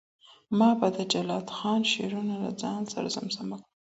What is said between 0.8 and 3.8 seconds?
د جلات خان شعرونه له ځان سره زمزمه کول.